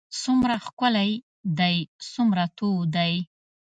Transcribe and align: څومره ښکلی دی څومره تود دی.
څومره 0.21 0.55
ښکلی 0.65 1.11
دی 1.59 1.77
څومره 2.11 2.43
تود 2.57 2.85
دی. 2.95 3.13